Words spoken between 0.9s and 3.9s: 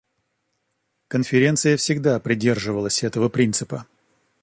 Конференция всегда придерживалась этого принципа.